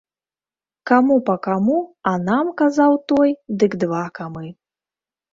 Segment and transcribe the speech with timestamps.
[0.91, 1.75] Каму па каму,
[2.11, 3.29] а нам, казаў той,
[3.65, 4.45] дык два камы.